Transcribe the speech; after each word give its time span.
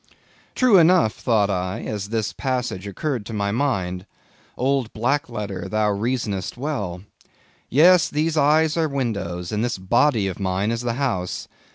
True 0.55 0.79
enough, 0.79 1.13
thought 1.13 1.51
I, 1.51 1.81
as 1.81 2.09
this 2.09 2.33
passage 2.33 2.87
occurred 2.87 3.23
to 3.27 3.33
my 3.33 3.51
mind—old 3.51 4.91
black 4.93 5.29
letter, 5.29 5.69
thou 5.69 5.91
reasonest 5.91 6.57
well. 6.57 7.03
Yes, 7.69 8.09
these 8.09 8.35
eyes 8.35 8.75
are 8.75 8.89
windows, 8.89 9.51
and 9.51 9.63
this 9.63 9.77
body 9.77 10.25
of 10.25 10.39
mine 10.39 10.71
is 10.71 10.81
the 10.81 10.93
house. 10.93 11.47